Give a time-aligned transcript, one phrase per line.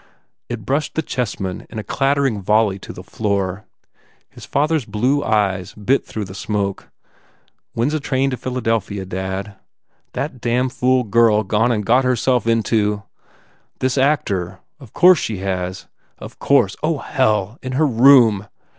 [0.49, 3.65] It brushed the chessmen in a clattering volley to the floor.
[4.31, 6.89] His father s blue eyes bit through the smoke.
[7.73, 9.57] "When s a train to Philadelphia, dad?"
[10.13, 13.03] "That damn fool girl gone and got herself into"
[13.77, 14.57] "This actor!...
[14.79, 15.85] Of course she has!
[16.17, 16.75] Of course!
[16.81, 17.59] Oh, hell!
[17.61, 18.47] In her room!